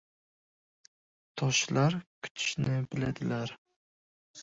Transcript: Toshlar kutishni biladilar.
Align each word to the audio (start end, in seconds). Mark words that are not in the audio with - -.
Toshlar 1.43 1.99
kutishni 2.23 2.83
biladilar. 2.91 3.59